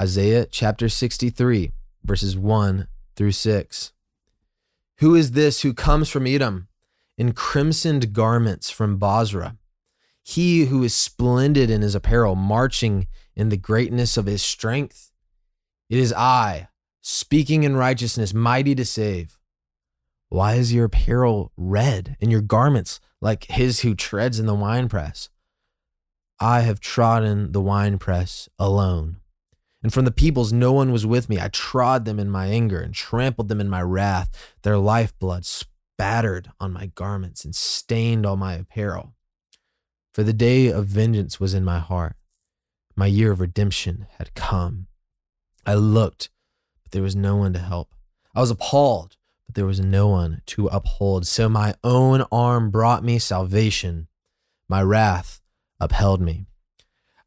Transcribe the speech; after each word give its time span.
Isaiah 0.00 0.46
chapter 0.46 0.90
63, 0.90 1.72
verses 2.04 2.36
1 2.36 2.86
through 3.14 3.32
6. 3.32 3.92
Who 4.98 5.14
is 5.14 5.32
this 5.32 5.62
who 5.62 5.72
comes 5.72 6.10
from 6.10 6.26
Edom 6.26 6.68
in 7.16 7.32
crimsoned 7.32 8.12
garments 8.12 8.70
from 8.70 8.98
Bozrah? 8.98 9.56
He 10.22 10.66
who 10.66 10.82
is 10.82 10.94
splendid 10.94 11.70
in 11.70 11.80
his 11.80 11.94
apparel, 11.94 12.34
marching 12.34 13.06
in 13.34 13.48
the 13.48 13.56
greatness 13.56 14.16
of 14.16 14.26
his 14.26 14.42
strength. 14.42 15.12
It 15.88 15.98
is 15.98 16.12
I, 16.12 16.68
speaking 17.00 17.62
in 17.62 17.76
righteousness, 17.76 18.34
mighty 18.34 18.74
to 18.74 18.84
save. 18.84 19.38
Why 20.28 20.54
is 20.54 20.74
your 20.74 20.86
apparel 20.86 21.52
red 21.56 22.16
and 22.20 22.30
your 22.30 22.40
garments 22.42 23.00
like 23.22 23.44
his 23.44 23.80
who 23.80 23.94
treads 23.94 24.38
in 24.38 24.46
the 24.46 24.54
winepress? 24.54 25.30
I 26.38 26.60
have 26.60 26.80
trodden 26.80 27.52
the 27.52 27.62
winepress 27.62 28.48
alone. 28.58 29.20
And 29.82 29.92
from 29.92 30.04
the 30.04 30.10
peoples, 30.10 30.52
no 30.52 30.72
one 30.72 30.90
was 30.90 31.06
with 31.06 31.28
me. 31.28 31.38
I 31.38 31.48
trod 31.48 32.04
them 32.04 32.18
in 32.18 32.30
my 32.30 32.46
anger 32.46 32.80
and 32.80 32.94
trampled 32.94 33.48
them 33.48 33.60
in 33.60 33.68
my 33.68 33.82
wrath. 33.82 34.54
Their 34.62 34.78
lifeblood 34.78 35.44
spattered 35.44 36.50
on 36.58 36.72
my 36.72 36.86
garments 36.86 37.44
and 37.44 37.54
stained 37.54 38.26
all 38.26 38.36
my 38.36 38.54
apparel. 38.54 39.14
For 40.12 40.22
the 40.22 40.32
day 40.32 40.68
of 40.68 40.86
vengeance 40.86 41.38
was 41.38 41.54
in 41.54 41.64
my 41.64 41.78
heart. 41.78 42.16
My 42.96 43.06
year 43.06 43.32
of 43.32 43.40
redemption 43.40 44.06
had 44.18 44.34
come. 44.34 44.86
I 45.66 45.74
looked, 45.74 46.30
but 46.82 46.92
there 46.92 47.02
was 47.02 47.14
no 47.14 47.36
one 47.36 47.52
to 47.52 47.58
help. 47.58 47.94
I 48.34 48.40
was 48.40 48.50
appalled, 48.50 49.16
but 49.46 49.54
there 49.54 49.66
was 49.66 49.80
no 49.80 50.08
one 50.08 50.42
to 50.46 50.68
uphold. 50.68 51.26
So 51.26 51.48
my 51.48 51.74
own 51.84 52.24
arm 52.32 52.70
brought 52.70 53.04
me 53.04 53.18
salvation. 53.18 54.08
My 54.68 54.82
wrath 54.82 55.40
upheld 55.78 56.20
me. 56.20 56.46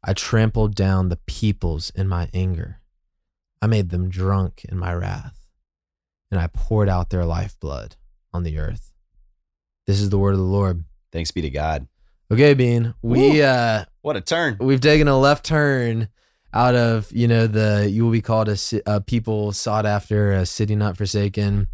I 0.02 0.14
trampled 0.14 0.74
down 0.74 1.08
the 1.08 1.18
peoples 1.26 1.90
in 1.94 2.08
my 2.08 2.28
anger. 2.32 2.80
I 3.62 3.66
made 3.66 3.90
them 3.90 4.08
drunk 4.08 4.64
in 4.68 4.78
my 4.78 4.94
wrath, 4.94 5.46
and 6.30 6.40
I 6.40 6.46
poured 6.46 6.88
out 6.88 7.10
their 7.10 7.24
lifeblood 7.26 7.96
on 8.32 8.42
the 8.42 8.58
earth. 8.58 8.92
This 9.86 10.00
is 10.00 10.08
the 10.10 10.18
word 10.18 10.32
of 10.32 10.38
the 10.38 10.44
Lord. 10.44 10.84
Thanks 11.12 11.30
be 11.30 11.42
to 11.42 11.50
God. 11.50 11.86
Okay, 12.32 12.54
Bean, 12.54 12.94
we 13.02 13.42
uh 13.42 13.84
What 14.02 14.16
a 14.16 14.20
turn. 14.20 14.56
we've 14.60 14.80
taken 14.80 15.08
a 15.08 15.18
left 15.18 15.44
turn 15.44 16.08
out 16.54 16.74
of 16.74 17.10
you 17.12 17.26
know 17.28 17.46
the 17.46 17.88
you 17.90 18.04
will 18.04 18.12
be 18.12 18.22
called 18.22 18.48
a, 18.48 18.56
a 18.86 19.00
people 19.00 19.52
sought 19.52 19.84
after 19.86 20.32
a 20.32 20.46
city 20.46 20.74
not 20.76 20.96
forsaken 20.96 21.68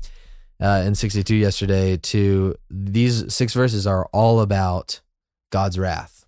uh, 0.61 0.83
in 0.87 0.95
62 0.95 1.35
yesterday 1.35 1.97
to 1.99 2.55
these 2.71 3.33
six 3.35 3.53
verses 3.55 3.87
are 3.87 4.07
all 4.13 4.41
about 4.41 5.01
god's 5.51 5.79
wrath 5.79 6.27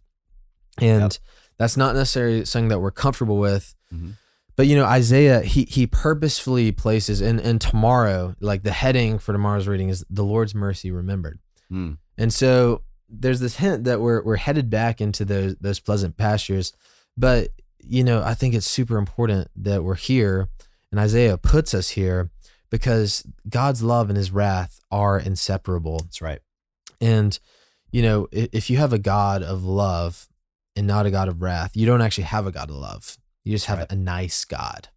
and 0.81 1.03
Yep. 1.03 1.13
That's 1.59 1.77
not 1.77 1.95
necessarily 1.95 2.45
something 2.45 2.69
that 2.69 2.81
we're 2.81 2.91
comfortable 2.91 3.39
with 3.39 3.75
Mhm. 3.93 4.15
but 4.57 4.67
you 4.67 4.77
know 4.77 4.85
isaiah 4.85 5.41
he 5.43 5.65
he 5.65 5.87
purposefully 5.87 6.73
places 6.73 7.21
and 7.21 7.41
and 7.41 7.61
tomorrow 7.61 8.35
like 8.41 8.63
the 8.63 8.73
heading 8.73 9.19
for 9.19 9.33
tomorrow's 9.33 9.67
reading 9.69 9.89
is 9.89 10.05
the 10.11 10.25
lord's 10.25 10.55
mercy 10.55 10.91
remembered 10.91 11.39
Hmm. 11.69 11.93
and 12.17 12.33
so 12.33 12.83
there's 13.11 13.41
this 13.41 13.57
hint 13.57 13.85
that 13.85 14.01
we're 14.01 14.23
we're 14.23 14.37
headed 14.37 14.69
back 14.71 15.01
into 15.01 15.25
those 15.25 15.57
those 15.61 15.81
pleasant 15.81 16.17
pastures. 16.19 16.73
But 17.17 17.49
you 17.83 18.05
know, 18.05 18.23
I 18.23 18.35
think 18.35 18.55
it's 18.55 18.67
super 18.67 18.99
important 18.99 19.49
that 19.57 19.83
we're 19.83 19.95
here 19.95 20.49
and 20.93 21.01
Isaiah 21.01 21.39
puts 21.39 21.73
us 21.73 21.89
here 21.91 22.29
because 22.71 23.25
God's 23.49 23.83
love 23.83 24.11
and 24.11 24.17
his 24.19 24.31
wrath 24.31 24.79
are 24.91 25.19
inseparable. 25.19 26.01
That's 26.01 26.21
right. 26.21 26.41
And 27.01 27.39
you 27.91 28.03
know, 28.03 28.29
if 28.31 28.69
you 28.69 28.77
have 28.77 28.93
a 28.93 28.99
God 28.99 29.43
of 29.43 29.65
love 29.65 30.29
and 30.79 30.87
not 30.87 31.07
a 31.07 31.11
God 31.11 31.29
of 31.29 31.43
wrath, 31.43 31.73
you 31.75 31.87
don't 31.87 32.01
actually 32.03 32.25
have 32.25 32.47
a 32.47 32.53
God 32.53 32.71
of 32.71 32.77
love. 32.77 33.19
You 33.45 33.53
just 33.53 33.67
have 33.67 33.79
Right. 33.79 33.93
a 33.93 33.97
nice 33.97 34.45
God. 34.45 34.89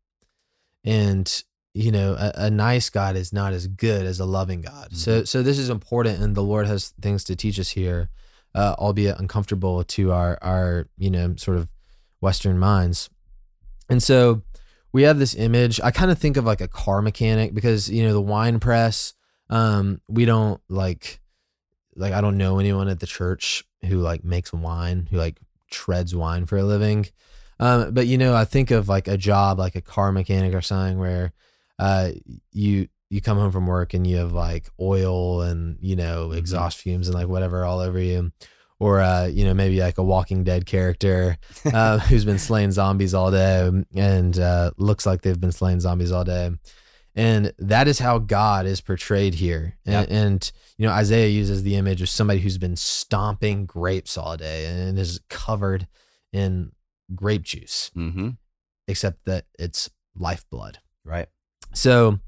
And 0.84 1.44
you 1.74 1.90
know, 1.90 2.16
a, 2.20 2.32
a 2.36 2.50
nice 2.52 2.90
God 2.90 3.16
is 3.16 3.32
not 3.32 3.54
as 3.54 3.66
good 3.68 4.06
as 4.06 4.20
a 4.20 4.26
loving 4.26 4.62
God. 4.62 4.96
So 4.96 5.24
so 5.24 5.42
this 5.42 5.58
is 5.58 5.70
important 5.70 6.22
and 6.22 6.36
the 6.36 6.44
Lord 6.44 6.68
has 6.68 6.90
things 7.02 7.24
to 7.26 7.36
teach 7.36 7.58
us 7.60 7.70
here, 7.70 8.10
uh, 8.54 8.76
albeit 8.78 9.18
uncomfortable 9.20 9.84
to 9.86 10.12
our 10.12 10.38
our, 10.42 10.88
you 10.98 11.10
know, 11.10 11.36
sort 11.38 11.58
of 11.58 11.70
Western 12.20 12.60
minds. 12.60 13.10
And 13.90 14.04
so 14.04 14.42
we 14.92 15.04
have 15.04 15.18
this 15.18 15.34
image. 15.36 15.80
I 15.82 15.92
kind 15.92 16.12
of 16.12 16.20
think 16.20 16.36
of 16.36 16.44
like 16.46 16.60
a 16.62 16.68
car 16.68 17.02
mechanic 17.02 17.54
because, 17.54 17.90
you 17.90 18.04
know, 18.04 18.14
the 18.14 18.22
wine 18.22 18.60
press, 18.60 19.14
um, 19.50 20.02
we 20.10 20.26
don't 20.26 20.60
like 20.68 21.22
like 21.96 22.12
I 22.12 22.20
don't 22.20 22.38
know 22.38 22.60
anyone 22.60 22.90
at 22.90 23.00
the 23.00 23.08
church 23.08 23.64
who 23.88 23.98
like 24.00 24.26
makes 24.26 24.52
wine, 24.52 25.08
who 25.10 25.16
like 25.18 25.40
treads 25.72 26.14
wine 26.14 26.46
for 26.46 26.58
a 26.58 26.64
living. 26.64 27.08
Um, 27.60 27.94
but 27.94 28.08
you 28.08 28.18
know, 28.18 28.36
I 28.36 28.46
think 28.46 28.72
of 28.72 28.90
like 28.90 29.08
a 29.08 29.18
job 29.18 29.60
like 29.60 29.76
a 29.76 29.82
car 29.82 30.12
mechanic 30.12 30.54
or 30.54 30.62
something 30.62 31.00
where 31.00 31.34
uh 31.80 32.12
you 32.52 32.88
you 33.10 33.22
come 33.22 33.38
home 33.38 33.52
from 33.52 33.68
work 33.68 33.94
and 33.94 34.06
you 34.06 34.18
have 34.18 34.32
like 34.32 34.70
oil 34.80 35.42
and 35.42 35.78
you 35.82 35.96
know 35.96 36.32
exhaust 36.32 36.78
fumes 36.78 37.08
and 37.08 37.16
like 37.16 37.28
whatever 37.28 37.66
all 37.66 37.80
over 37.80 38.00
you. 38.00 38.32
Or 38.80 39.00
uh 39.00 39.28
you 39.28 39.46
know 39.46 39.54
maybe 39.54 39.80
like 39.80 39.98
a 40.00 40.04
walking 40.04 40.44
dead 40.44 40.66
character 40.66 41.38
uh, 41.74 42.00
who's 42.00 42.26
been 42.26 42.40
slaying 42.40 42.72
zombies 42.72 43.14
all 43.14 43.30
day 43.30 43.70
and 43.96 44.40
uh 44.40 44.72
looks 44.78 45.06
like 45.06 45.22
they've 45.22 45.40
been 45.40 45.52
slaying 45.52 45.82
zombies 45.82 46.12
all 46.12 46.24
day 46.24 46.52
and 47.16 47.54
that 47.60 47.88
is 47.88 48.00
how 48.00 48.18
god 48.20 48.66
is 48.66 48.82
portrayed 48.82 49.34
here 49.36 49.78
and, 49.86 49.94
Yep. 49.94 50.08
and 50.12 50.52
you 50.78 50.86
know 50.88 50.94
isaiah 50.94 51.28
uses 51.28 51.64
the 51.64 51.76
image 51.76 52.02
of 52.02 52.10
somebody 52.10 52.40
who's 52.40 52.58
been 52.58 52.76
stomping 52.76 53.66
grapes 53.66 54.18
all 54.18 54.38
day 54.38 54.66
and 54.66 54.98
is 54.98 55.20
covered 55.30 55.88
in 56.34 56.72
grape 57.16 57.44
juice 57.44 57.92
Mm-hmm. 57.96 58.30
except 58.88 59.26
that 59.26 59.46
it's 59.60 59.90
lifeblood 60.16 60.80
Right. 61.04 61.28
so, 61.74 62.20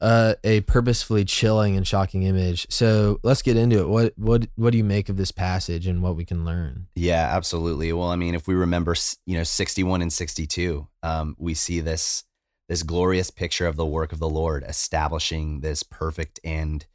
uh, 0.00 0.34
a 0.44 0.60
purposefully 0.62 1.24
chilling 1.24 1.76
and 1.76 1.86
shocking 1.86 2.24
image. 2.24 2.66
So 2.68 3.20
let's 3.22 3.40
get 3.40 3.56
into 3.56 3.78
it. 3.80 3.88
What 3.88 4.12
what 4.18 4.46
what 4.56 4.70
do 4.72 4.76
you 4.78 4.84
make 4.84 5.08
of 5.08 5.16
this 5.16 5.30
passage 5.32 5.86
and 5.86 6.02
what 6.02 6.14
we 6.14 6.26
can 6.26 6.44
learn? 6.44 6.88
Yeah, 6.94 7.26
absolutely. 7.34 7.90
Well, 7.94 8.08
I 8.08 8.16
mean, 8.16 8.34
if 8.34 8.46
we 8.46 8.54
remember, 8.54 8.94
you 9.24 9.38
know, 9.38 9.44
61 9.44 10.02
and 10.02 10.12
62, 10.12 10.86
um, 11.02 11.34
we 11.38 11.54
see 11.54 11.80
this 11.80 12.24
this 12.68 12.82
glorious 12.82 13.30
picture 13.30 13.66
of 13.66 13.76
the 13.76 13.86
work 13.86 14.12
of 14.12 14.18
the 14.18 14.28
Lord 14.28 14.64
establishing 14.66 15.60
this 15.60 15.82
perfect 15.82 16.40
and 16.42 16.86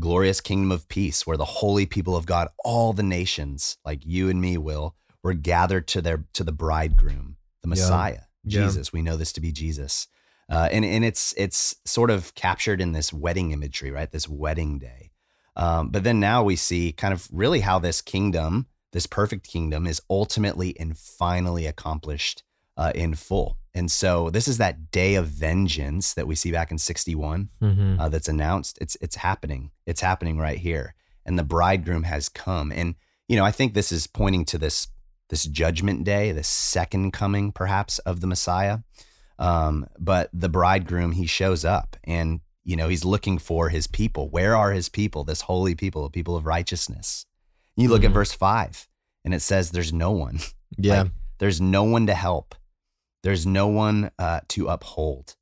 glorious 0.00 0.40
kingdom 0.40 0.72
of 0.72 0.88
peace 0.88 1.26
where 1.26 1.36
the 1.36 1.44
holy 1.44 1.86
people 1.86 2.16
of 2.16 2.26
God, 2.26 2.48
all 2.64 2.92
the 2.92 3.02
nations, 3.02 3.78
like 3.84 4.04
you 4.04 4.28
and 4.28 4.40
me, 4.40 4.58
will, 4.58 4.96
were 5.22 5.34
gathered 5.34 5.86
to 5.88 6.02
their 6.02 6.24
to 6.34 6.44
the 6.44 6.52
bridegroom, 6.52 7.36
the 7.62 7.68
Messiah, 7.68 8.22
Yeah. 8.44 8.66
Jesus. 8.66 8.92
We 8.92 9.02
know 9.02 9.16
this 9.16 9.32
to 9.34 9.40
be 9.40 9.52
Jesus. 9.52 10.08
Uh, 10.50 10.68
and 10.70 10.84
and 10.84 11.04
it's 11.04 11.32
it's 11.38 11.76
sort 11.86 12.10
of 12.10 12.34
captured 12.34 12.80
in 12.80 12.92
this 12.92 13.12
wedding 13.12 13.52
imagery, 13.52 13.90
right? 13.90 14.10
This 14.10 14.28
wedding 14.28 14.78
day. 14.78 15.10
Um, 15.56 15.90
but 15.90 16.02
then 16.04 16.20
now 16.20 16.42
we 16.42 16.56
see 16.56 16.92
kind 16.92 17.14
of 17.14 17.28
really 17.32 17.60
how 17.60 17.78
this 17.78 18.02
kingdom, 18.02 18.66
this 18.92 19.06
perfect 19.06 19.48
kingdom, 19.48 19.86
is 19.86 20.02
ultimately 20.10 20.78
and 20.78 20.98
finally 20.98 21.66
accomplished 21.66 22.42
uh, 22.76 22.92
in 22.94 23.14
full. 23.14 23.58
And 23.76 23.90
so 23.90 24.30
this 24.30 24.46
is 24.46 24.58
that 24.58 24.90
day 24.92 25.14
of 25.16 25.26
vengeance 25.26 26.14
that 26.14 26.26
we 26.28 26.34
see 26.34 26.52
back 26.52 26.70
in 26.70 26.78
61 26.78 27.48
Mm-hmm. 27.60 28.00
uh, 28.00 28.08
that's 28.08 28.28
announced. 28.28 28.78
It's 28.80 28.96
it's 29.00 29.16
happening. 29.16 29.70
It's 29.86 30.00
happening 30.00 30.38
right 30.38 30.58
here, 30.58 30.94
and 31.26 31.38
the 31.38 31.42
bridegroom 31.44 32.04
has 32.04 32.28
come. 32.28 32.70
And 32.72 32.94
you 33.28 33.36
know, 33.36 33.44
I 33.44 33.50
think 33.50 33.74
this 33.74 33.90
is 33.90 34.06
pointing 34.06 34.44
to 34.46 34.58
this 34.58 34.88
this 35.30 35.44
judgment 35.44 36.04
day, 36.04 36.30
the 36.32 36.44
second 36.44 37.10
coming, 37.12 37.50
perhaps, 37.50 37.98
of 38.00 38.20
the 38.20 38.26
Messiah. 38.26 38.78
Um, 39.38 39.86
but 39.98 40.30
the 40.32 40.48
bridegroom, 40.48 41.12
he 41.12 41.26
shows 41.26 41.64
up, 41.64 41.96
and 42.04 42.40
you 42.62 42.76
know, 42.76 42.88
he's 42.88 43.04
looking 43.04 43.38
for 43.38 43.68
his 43.70 43.86
people. 43.88 44.28
Where 44.28 44.54
are 44.56 44.72
his 44.72 44.88
people? 44.88 45.24
This 45.24 45.42
holy 45.42 45.74
people, 45.74 46.08
people 46.10 46.36
of 46.36 46.46
righteousness. 46.46 47.26
You 47.76 47.88
look 47.88 48.04
at 48.04 48.10
Mhm. 48.10 48.14
verse 48.14 48.32
five, 48.32 48.86
and 49.24 49.34
it 49.34 49.40
says, 49.42 49.70
"There's 49.70 49.92
no 49.92 50.12
one." 50.12 50.38
Yeah. 50.76 51.02
Like, 51.02 51.12
there's 51.38 51.60
no 51.60 51.84
one 51.84 52.06
to 52.08 52.14
help. 52.14 52.54
There's 53.24 53.46
no 53.46 53.66
one 53.66 54.10
uh, 54.18 54.40
to 54.48 54.68
uphold, 54.68 55.34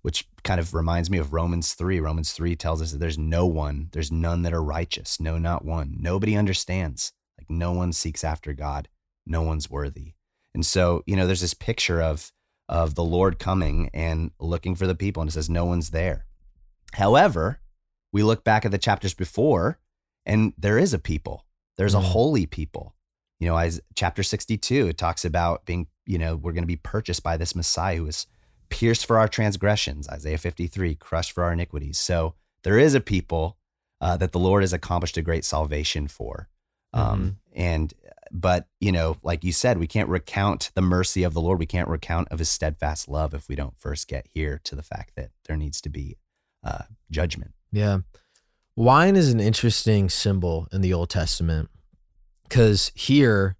which 0.00 0.26
kind 0.42 0.58
of 0.58 0.72
reminds 0.72 1.10
me 1.10 1.18
of 1.18 1.34
Romans 1.34 1.74
3. 1.74 2.00
Romans 2.00 2.32
3 2.32 2.56
tells 2.56 2.80
us 2.80 2.92
that 2.92 2.98
there's 2.98 3.18
no 3.18 3.44
one, 3.46 3.90
there's 3.92 4.10
none 4.10 4.40
that 4.42 4.54
are 4.54 4.62
righteous. 4.62 5.20
No, 5.20 5.36
not 5.36 5.62
one. 5.64 5.96
Nobody 6.00 6.34
understands. 6.34 7.12
Like 7.38 7.50
no 7.50 7.72
one 7.72 7.92
seeks 7.92 8.24
after 8.24 8.54
God. 8.54 8.88
No 9.26 9.42
one's 9.42 9.70
worthy. 9.70 10.14
And 10.54 10.64
so, 10.64 11.02
you 11.06 11.14
know, 11.14 11.26
there's 11.26 11.42
this 11.42 11.54
picture 11.54 12.00
of 12.02 12.32
of 12.68 12.96
the 12.96 13.04
Lord 13.04 13.38
coming 13.38 13.90
and 13.94 14.32
looking 14.40 14.74
for 14.74 14.88
the 14.88 14.94
people, 14.96 15.20
and 15.20 15.30
it 15.30 15.34
says 15.34 15.48
no 15.48 15.64
one's 15.64 15.90
there. 15.90 16.26
However, 16.94 17.60
we 18.12 18.24
look 18.24 18.42
back 18.42 18.64
at 18.64 18.72
the 18.72 18.78
chapters 18.78 19.14
before, 19.14 19.78
and 20.24 20.52
there 20.58 20.76
is 20.76 20.92
a 20.92 20.98
people. 20.98 21.44
There's 21.76 21.94
a 21.94 21.98
Mhm. 22.00 22.10
holy 22.10 22.46
people. 22.46 22.95
You 23.38 23.48
know, 23.48 23.56
as 23.56 23.80
chapter 23.94 24.22
62, 24.22 24.88
it 24.88 24.98
talks 24.98 25.24
about 25.24 25.64
being, 25.66 25.88
you 26.06 26.18
know, 26.18 26.36
we're 26.36 26.52
going 26.52 26.62
to 26.62 26.66
be 26.66 26.76
purchased 26.76 27.22
by 27.22 27.36
this 27.36 27.54
Messiah 27.54 27.96
who 27.96 28.06
is 28.06 28.26
pierced 28.68 29.06
for 29.06 29.18
our 29.18 29.28
transgressions, 29.28 30.08
Isaiah 30.08 30.38
53, 30.38 30.94
crushed 30.96 31.32
for 31.32 31.44
our 31.44 31.52
iniquities. 31.52 31.98
So 31.98 32.34
there 32.62 32.78
is 32.78 32.94
a 32.94 33.00
people 33.00 33.58
uh, 34.00 34.16
that 34.16 34.32
the 34.32 34.38
Lord 34.38 34.62
has 34.62 34.72
accomplished 34.72 35.16
a 35.16 35.22
great 35.22 35.44
salvation 35.44 36.08
for. 36.08 36.48
Um, 36.92 37.38
And 37.54 37.92
but 38.32 38.66
you 38.80 38.90
know, 38.90 39.16
like 39.22 39.44
you 39.44 39.52
said, 39.52 39.78
we 39.78 39.86
can't 39.86 40.08
recount 40.08 40.70
the 40.74 40.82
mercy 40.82 41.22
of 41.22 41.32
the 41.32 41.40
Lord. 41.40 41.58
We 41.58 41.66
can't 41.66 41.88
recount 41.88 42.28
of 42.28 42.38
His 42.38 42.48
steadfast 42.48 43.08
love 43.08 43.34
if 43.34 43.48
we 43.48 43.54
don't 43.54 43.78
first 43.78 44.08
get 44.08 44.26
here 44.32 44.60
to 44.64 44.74
the 44.74 44.82
fact 44.82 45.12
that 45.16 45.30
there 45.46 45.56
needs 45.56 45.80
to 45.82 45.88
be 45.88 46.16
uh, 46.64 46.84
judgment. 47.10 47.52
Yeah. 47.70 47.98
Wine 48.74 49.16
is 49.16 49.32
an 49.32 49.40
interesting 49.40 50.08
symbol 50.10 50.68
in 50.72 50.80
the 50.80 50.92
Old 50.92 51.08
Testament 51.08 51.70
because 52.48 52.92
here 52.94 53.56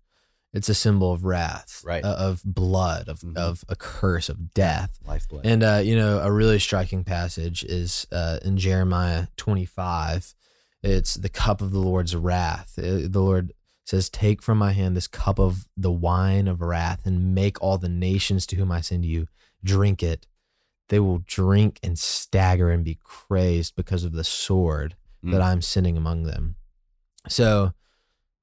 it's 0.53 0.69
a 0.69 0.75
symbol 0.75 1.12
of 1.12 1.25
wrath, 1.25 1.83
Right. 1.85 2.03
uh, 2.05 2.15
of 2.15 2.43
blood, 2.44 3.09
of, 3.09 3.21
Mhm. 3.21 3.37
of 3.37 3.65
a 3.69 3.77
curse, 3.77 4.29
of 4.29 4.55
death. 4.55 4.99
Lifeblood. 5.05 5.44
And, 5.44 5.62
uh, 5.62 5.83
you 5.85 5.94
know, 5.97 6.19
a 6.21 6.33
really 6.33 6.59
striking 6.59 7.05
passage 7.05 7.62
is 7.65 8.06
uh, 8.11 8.38
in 8.43 8.56
Jeremiah 8.56 9.27
25. 9.37 10.35
It's 10.83 11.15
the 11.15 11.29
cup 11.29 11.61
of 11.61 11.73
the 11.73 11.79
Lord's 11.79 12.17
wrath. 12.17 12.79
Uh, 12.79 13.06
the 13.09 13.21
Lord 13.21 13.53
says, 13.85 14.09
Take 14.09 14.41
from 14.43 14.56
my 14.59 14.73
hand 14.73 14.97
this 14.97 15.09
cup 15.09 15.39
of 15.39 15.69
the 15.77 15.93
wine 15.93 16.49
of 16.49 16.61
wrath 16.62 17.05
and 17.06 17.35
make 17.35 17.61
all 17.62 17.77
the 17.79 17.89
nations 17.89 18.47
to 18.47 18.56
whom 18.56 18.73
I 18.73 18.81
send 18.81 19.05
you 19.05 19.29
drink 19.62 20.03
it. 20.03 20.27
They 20.89 21.00
will 21.00 21.19
drink 21.27 21.81
and 21.82 21.99
stagger 21.99 22.71
and 22.71 22.85
be 22.85 22.99
crazed 23.03 23.75
because 23.77 24.05
of 24.05 24.12
the 24.12 24.25
sword 24.25 24.94
that 25.23 25.41
Mm. 25.41 25.44
I'm 25.44 25.61
sending 25.62 25.97
among 25.97 26.23
them. 26.23 26.55
So, 27.29 27.73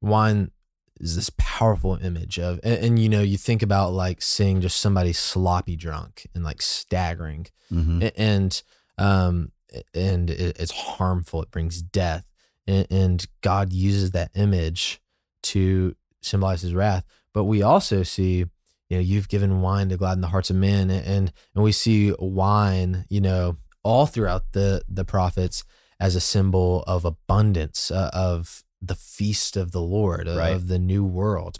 wine 0.03 0.51
is 0.99 1.15
this 1.15 1.31
powerful 1.37 1.95
image 1.95 2.37
of, 2.39 2.59
and, 2.63 2.75
and, 2.85 2.99
you 2.99 3.09
know, 3.09 3.21
you 3.21 3.37
think 3.37 3.61
about 3.63 3.93
like 3.93 4.21
seeing 4.21 4.61
just 4.61 4.79
somebody 4.79 5.11
sloppy 5.13 5.75
drunk 5.75 6.27
and 6.35 6.43
like 6.43 6.61
staggering, 6.61 7.47
Mhm. 7.71 8.11
and 8.15 8.61
um, 8.99 9.51
and 9.95 10.29
it, 10.29 10.57
it's 10.59 10.71
harmful. 10.71 11.41
It 11.41 11.49
brings 11.51 11.81
death, 11.81 12.31
and, 12.67 12.85
and 12.91 13.25
God 13.41 13.73
uses 13.73 14.11
that 14.11 14.29
image 14.35 15.01
to 15.43 15.95
symbolize 16.21 16.61
His 16.61 16.75
wrath. 16.75 17.03
But 17.33 17.45
we 17.45 17.63
also 17.63 18.03
see, 18.03 18.37
you 18.37 18.97
know, 18.97 18.99
you've 18.99 19.27
given 19.29 19.61
wine 19.61 19.89
to 19.89 19.97
gladden 19.97 20.21
the 20.21 20.27
hearts 20.27 20.51
of 20.51 20.55
men, 20.57 20.91
and 20.91 21.05
and, 21.05 21.33
and 21.55 21.63
we 21.63 21.71
see 21.71 22.13
wine, 22.19 23.05
you 23.09 23.19
know, 23.21 23.57
all 23.83 24.05
throughout 24.05 24.51
the 24.51 24.83
the 24.87 25.03
prophets 25.05 25.63
as 25.99 26.15
a 26.15 26.21
symbol 26.21 26.83
of 26.85 27.03
abundance, 27.05 27.89
uh, 27.89 28.11
of 28.13 28.63
the 28.85 28.95
feast 28.95 29.55
of 29.55 29.71
the 29.71 29.81
Lord, 29.81 30.27
of, 30.27 30.37
Right. 30.37 30.53
of 30.55 30.67
the 30.67 30.79
new 30.79 31.03
world. 31.03 31.59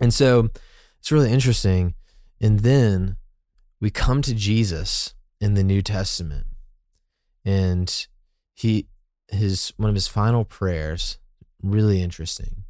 And 0.00 0.12
so 0.14 0.50
it's 1.00 1.10
really 1.12 1.32
interesting. 1.32 1.94
And 2.40 2.60
then 2.60 3.16
we 3.80 3.90
come 3.90 4.22
to 4.22 4.34
Jesus 4.34 5.14
in 5.40 5.54
the 5.54 5.64
New 5.64 5.82
Testament, 5.82 6.46
and 7.44 8.06
he 8.54 8.88
his 9.28 9.72
one 9.76 9.88
of 9.88 9.94
his 9.94 10.08
final 10.08 10.44
prayers, 10.44 11.18
really 11.62 12.02
interesting. 12.02 12.64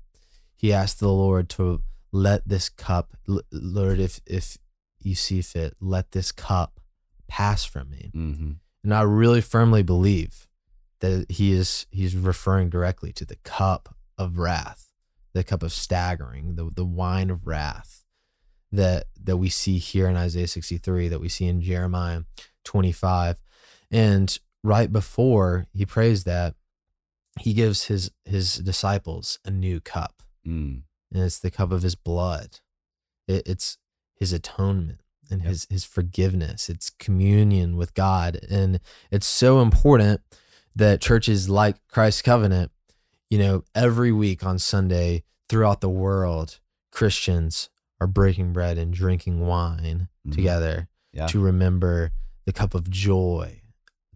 He 0.57 0.73
asked 0.73 1.01
the 1.01 1.09
Lord 1.09 1.49
to 1.51 1.83
let 2.13 2.47
this 2.49 2.69
cup, 2.69 3.17
Lord, 3.53 3.99
if 3.99 4.21
if 4.27 4.57
you 5.01 5.15
see 5.15 5.43
fit, 5.43 5.75
let 5.81 6.13
this 6.13 6.33
cup 6.33 6.81
pass 7.29 7.65
from 7.65 7.91
me. 7.91 8.11
Mhm. 8.15 8.57
And 8.83 8.95
I 8.95 9.03
really 9.03 9.41
firmly 9.41 9.83
believe 9.83 10.47
that 11.05 11.27
he 11.31 11.53
is 11.53 11.87
he's 11.91 12.17
referring 12.17 12.71
directly 12.71 13.13
to 13.13 13.27
the 13.27 13.37
cup 13.45 13.95
of 14.17 14.39
wrath, 14.39 14.91
the 15.35 15.45
cup 15.45 15.63
of 15.63 15.73
staggering, 15.73 16.55
the 16.57 16.71
the 16.75 16.85
wine 16.85 17.31
of 17.31 17.47
wrath 17.47 18.05
that 18.73 19.05
that 19.23 19.37
we 19.37 19.49
see 19.49 19.79
here 19.79 20.09
in 20.09 20.17
Isaiah 20.17 20.49
63, 20.49 21.09
that 21.09 21.21
we 21.21 21.29
see 21.29 21.47
in 21.47 21.61
Jeremiah 21.61 22.23
25. 22.65 23.41
And 23.91 24.39
right 24.63 24.91
before 24.91 25.67
he 25.73 25.85
prays 25.85 26.25
that, 26.25 26.55
he 27.39 27.53
gives 27.53 27.85
his 27.85 28.11
his 28.25 28.57
disciples 28.57 29.39
a 29.45 29.51
new 29.51 29.81
cup. 29.81 30.23
Mm. 30.47 30.83
And 31.13 31.23
it's 31.23 31.39
the 31.39 31.51
cup 31.51 31.71
of 31.71 31.83
his 31.83 31.95
blood. 31.95 32.61
It, 33.29 33.47
it's 33.47 33.77
his 34.19 34.33
atonement 34.33 35.01
and 35.31 35.43
Yep. 35.43 35.49
his 35.51 35.67
his 35.71 35.85
forgiveness. 35.85 36.71
It's 36.71 36.89
communion 36.89 37.77
with 37.77 37.93
God, 37.95 38.41
and 38.51 38.81
it's 39.11 39.27
so 39.27 39.61
important 39.61 40.23
that 40.77 41.01
churches 41.01 41.49
like 41.49 41.77
Christ's 41.89 42.23
Covenant, 42.23 42.71
you 43.29 43.39
know, 43.39 43.65
every 43.75 44.13
week 44.13 44.45
on 44.45 44.59
Sunday 44.59 45.25
throughout 45.49 45.81
the 45.81 45.89
world, 45.89 46.59
Christians 46.91 47.71
are 48.01 48.07
breaking 48.07 48.53
bread 48.53 48.77
and 48.79 48.93
drinking 48.93 49.41
wine 49.41 50.09
Mhm. 50.27 50.35
together 50.35 50.89
Yeah. 51.13 51.27
to 51.27 51.41
remember 51.41 52.13
the 52.45 52.53
cup 52.53 52.75
of 52.75 52.91
joy 52.91 53.63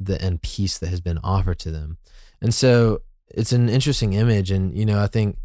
the, 0.00 0.20
and 0.22 0.40
peace 0.42 0.78
that 0.78 0.88
has 0.90 1.00
been 1.00 1.18
offered 1.24 1.58
to 1.60 1.70
them. 1.72 1.98
And 2.40 2.54
so 2.54 3.02
it's 3.28 3.52
an 3.52 3.68
interesting 3.68 4.12
image. 4.12 4.50
And, 4.50 4.76
you 4.76 4.86
know, 4.86 5.02
I 5.02 5.08
think 5.08 5.38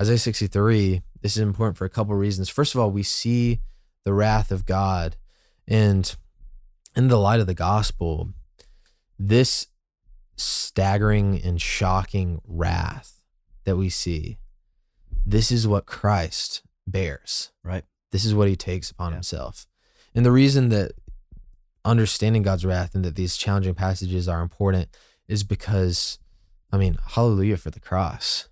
Isaiah 0.00 0.18
63, 0.18 1.02
this 1.20 1.36
is 1.36 1.42
important 1.42 1.76
for 1.76 1.84
a 1.84 1.90
couple 1.90 2.14
of 2.14 2.20
reasons. 2.20 2.48
First 2.48 2.74
of 2.74 2.80
all, 2.80 2.90
we 2.90 3.02
see 3.02 3.60
the 4.04 4.14
wrath 4.14 4.50
of 4.50 4.64
God. 4.64 5.16
And 5.66 6.14
in 6.96 7.08
the 7.08 7.18
light 7.18 7.40
of 7.40 7.46
the 7.46 7.54
gospel, 7.54 8.32
this 9.18 9.66
staggering 10.38 11.40
and 11.42 11.60
shocking 11.60 12.40
wrath 12.46 13.22
that 13.64 13.76
we 13.76 13.88
see, 13.88 14.38
this 15.26 15.50
is 15.52 15.66
what 15.68 15.86
Christ 15.86 16.62
bears. 16.86 17.52
Right. 17.62 17.84
This 18.12 18.24
is 18.24 18.34
what 18.34 18.48
he 18.48 18.56
takes 18.56 18.90
upon 18.90 19.10
Yeah. 19.12 19.16
himself. 19.16 19.66
And 20.14 20.24
the 20.24 20.32
reason 20.32 20.70
that 20.70 20.92
understanding 21.84 22.42
God's 22.42 22.64
wrath 22.64 22.94
and 22.94 23.04
that 23.04 23.14
these 23.16 23.36
challenging 23.36 23.74
passages 23.74 24.28
are 24.28 24.40
important 24.42 24.88
is 25.26 25.44
because 25.44 26.18
I 26.70 26.76
mean, 26.76 26.98
hallelujah 27.02 27.56
for 27.56 27.70
the 27.70 27.80
cross. 27.80 28.48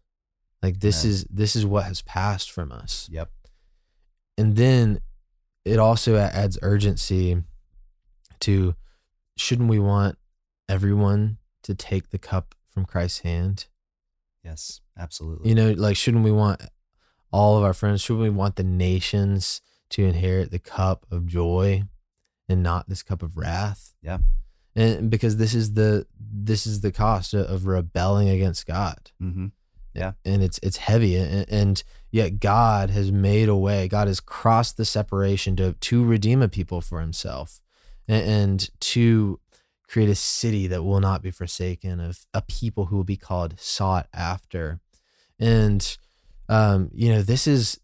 Like 0.62 0.80
this 0.80 1.04
Amen. 1.04 1.12
is 1.12 1.24
this 1.24 1.54
is 1.56 1.66
what 1.66 1.84
has 1.84 2.02
passed 2.02 2.50
from 2.50 2.72
us. 2.72 3.08
Yep. 3.12 3.30
And 4.38 4.56
then 4.56 5.00
it 5.64 5.78
also 5.78 6.16
adds 6.16 6.58
urgency 6.62 7.42
to 8.40 8.74
shouldn't 9.36 9.68
we 9.68 9.78
want 9.78 10.16
everyone 10.68 11.38
to 11.66 11.74
take 11.74 12.10
the 12.10 12.18
cup 12.18 12.54
from 12.72 12.84
Christ's 12.84 13.20
hand? 13.20 13.66
Yes. 14.44 14.80
Absolutely. 14.98 15.48
You 15.48 15.54
know, 15.54 15.72
like 15.72 15.96
shouldn't 15.96 16.24
we 16.24 16.32
want 16.32 16.62
all 17.32 17.58
of 17.58 17.64
our 17.64 17.74
friends, 17.74 18.00
shouldn't 18.00 18.22
we 18.22 18.30
want 18.30 18.56
the 18.56 18.64
nations 18.64 19.60
to 19.90 20.04
inherit 20.04 20.50
the 20.50 20.58
cup 20.58 21.06
of 21.10 21.26
joy 21.26 21.84
and 22.48 22.62
not 22.62 22.88
this 22.88 23.02
cup 23.02 23.22
of 23.22 23.36
wrath? 23.36 23.94
Yeah. 24.02 24.18
And 24.74 25.10
because 25.10 25.38
this 25.38 25.54
is 25.54 25.72
the 25.74 26.06
this 26.20 26.66
is 26.66 26.80
the 26.80 26.92
cost 26.92 27.34
of- 27.34 27.66
rebelling 27.66 28.28
against 28.28 28.66
God 28.66 29.10
mm-hmm. 29.22 29.46
Yeah. 29.96 30.12
And 30.26 30.42
it's 30.42 30.60
it's 30.62 30.76
heavy 30.76 31.16
and, 31.16 31.48
and 31.48 31.82
yet 32.10 32.38
God 32.38 32.90
has 32.90 33.10
made 33.10 33.48
a 33.48 33.56
way. 33.56 33.88
God 33.88 34.08
has 34.08 34.20
crossed 34.20 34.76
the 34.76 34.84
separation 34.84 35.56
to 35.56 35.72
to 35.72 36.04
redeem 36.04 36.42
a 36.42 36.48
people 36.48 36.82
for 36.82 37.00
Himself, 37.00 37.62
and, 38.06 38.28
and 38.28 38.70
to 38.80 39.40
create 39.88 40.08
a 40.08 40.14
city 40.14 40.66
that 40.66 40.82
will 40.82 41.00
not 41.00 41.22
be 41.22 41.30
forsaken, 41.30 42.00
of 42.00 42.26
a 42.34 42.42
people 42.42 42.86
who 42.86 42.96
will 42.96 43.04
be 43.04 43.16
called 43.16 43.58
sought 43.58 44.08
after, 44.12 44.80
and 45.38 45.96
um, 46.48 46.90
you 46.94 47.10
know 47.12 47.22
this 47.22 47.46
is 47.46 47.80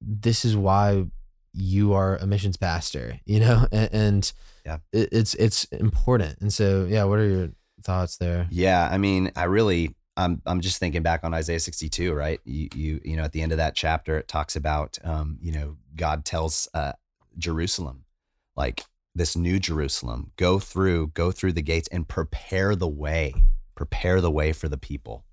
this 0.00 0.44
is 0.44 0.56
why 0.56 1.04
you 1.52 1.92
are 1.94 2.16
a 2.16 2.26
missions 2.26 2.56
pastor, 2.56 3.20
you 3.24 3.40
know, 3.40 3.66
and, 3.72 3.88
and 3.92 4.32
Yeah. 4.66 4.78
it, 4.92 5.08
it's 5.12 5.34
it's 5.34 5.64
important. 5.64 6.38
And 6.40 6.52
so 6.52 6.86
yeah, 6.88 7.04
what 7.04 7.18
are 7.18 7.28
your 7.28 7.48
thoughts 7.82 8.16
there? 8.16 8.46
Yeah, 8.50 8.88
I 8.90 8.98
mean, 8.98 9.30
I 9.36 9.44
really, 9.44 9.94
I'm, 10.16 10.42
I'm 10.46 10.60
just 10.60 10.78
thinking 10.78 11.02
back 11.02 11.22
on 11.22 11.34
Isaiah 11.34 11.60
62, 11.60 12.12
right? 12.14 12.40
You, 12.44 12.68
you, 12.74 13.00
you 13.04 13.16
know, 13.16 13.22
at 13.24 13.32
the 13.32 13.42
end 13.42 13.52
of 13.52 13.58
that 13.58 13.74
chapter, 13.74 14.16
it 14.18 14.26
talks 14.28 14.56
about, 14.56 14.98
um, 15.04 15.38
you 15.40 15.52
know, 15.52 15.76
God 15.94 16.24
tells 16.24 16.68
uh, 16.72 16.92
Jerusalem, 17.38 18.04
like 18.56 18.84
this 19.14 19.36
new 19.36 19.58
Jerusalem, 19.60 20.32
go 20.36 20.58
through, 20.58 21.08
go 21.08 21.30
through 21.30 21.52
the 21.52 21.62
gates 21.62 21.88
and 21.92 22.08
prepare 22.08 22.74
the 22.74 22.88
way, 22.88 23.32
prepare 23.74 24.20
the 24.20 24.30
way 24.30 24.52
for 24.52 24.68
the 24.68 24.76
people, 24.78 25.24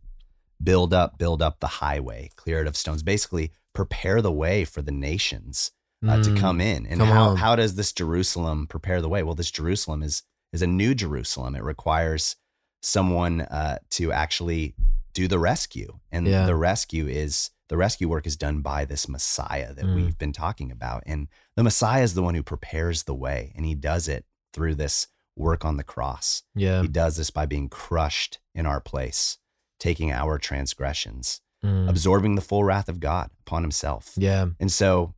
build 0.62 0.94
up, 0.94 1.18
build 1.18 1.42
up 1.42 1.60
the 1.60 1.68
highway, 1.68 2.30
clear 2.36 2.62
it 2.62 2.68
of 2.68 2.78
stones. 2.78 3.02
Basically, 3.04 3.52
prepare 3.74 4.22
the 4.22 4.32
way 4.32 4.66
for 4.66 4.82
the 4.82 4.92
nations 4.92 5.72
uh, 6.08 6.22
to 6.24 6.30
Mm, 6.32 6.40
come 6.40 6.62
in. 6.62 6.86
And 6.86 7.00
come 7.00 7.10
how, 7.10 7.30
on. 7.30 7.38
how 7.38 7.56
does 7.56 7.76
this 7.76 7.92
Jerusalem 7.92 8.68
prepare 8.68 9.02
the 9.02 9.10
way? 9.10 9.24
Well, 9.24 9.36
this 9.36 9.52
Jerusalem 9.52 10.02
is 10.04 10.24
is 10.54 10.62
a 10.62 10.68
new 10.68 10.94
Jerusalem. 10.94 11.56
It 11.56 11.64
requires 11.64 12.36
someone 12.82 13.42
uh, 13.42 13.78
to 13.92 14.12
actually 14.12 14.76
do 15.14 15.28
the 15.28 15.40
rescue, 15.40 16.00
and 16.12 16.28
Yeah. 16.28 16.46
the 16.46 16.56
rescue 16.56 17.08
is 17.08 17.52
the 17.72 17.78
rescue 17.78 18.10
work 18.10 18.28
is 18.28 18.36
done 18.36 18.62
by 18.62 18.84
this 18.84 19.08
Messiah 19.08 19.74
that 19.74 19.86
Mm. 19.86 19.96
we've 19.96 20.18
been 20.18 20.34
talking 20.34 20.72
about, 20.72 21.02
and 21.06 21.30
the 21.56 21.64
Messiah 21.64 22.04
is 22.04 22.14
the 22.14 22.22
one 22.22 22.36
who 22.36 22.44
prepares 22.44 23.04
the 23.04 23.16
way, 23.16 23.54
and 23.56 23.66
he 23.66 23.74
does 23.76 24.08
it 24.10 24.26
through 24.54 24.76
this 24.76 25.08
work 25.38 25.64
on 25.64 25.78
the 25.78 25.84
cross. 25.84 26.44
Yeah. 26.54 26.82
He 26.82 26.90
does 26.90 27.16
this 27.16 27.30
by 27.32 27.46
being 27.46 27.70
crushed 27.70 28.40
in 28.54 28.66
our 28.66 28.82
place, 28.82 29.38
taking 29.80 30.12
our 30.12 30.38
transgressions, 30.38 31.40
Mm, 31.64 31.88
absorbing 31.88 32.36
the 32.36 32.42
full 32.42 32.64
wrath 32.66 32.90
of 32.90 33.00
God 33.00 33.30
upon 33.46 33.62
himself. 33.64 34.14
yeah. 34.18 34.48
And 34.60 34.72
so 34.72 35.14